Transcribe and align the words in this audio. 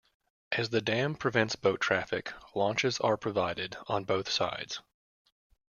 As 0.53 0.71
the 0.71 0.81
dam 0.81 1.13
prevents 1.13 1.55
boat 1.55 1.79
traffic, 1.79 2.33
launches 2.55 2.99
are 3.01 3.17
provided 3.17 3.77
on 3.85 4.03
both 4.03 4.31
sides. 4.31 4.81